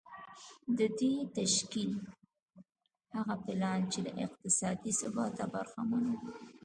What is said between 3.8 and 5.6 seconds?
چې له اقتصادي ثباته